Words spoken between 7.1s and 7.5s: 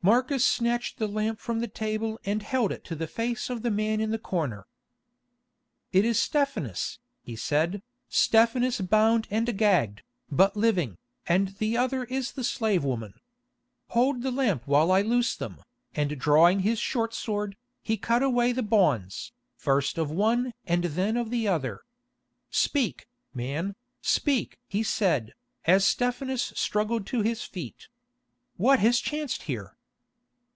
he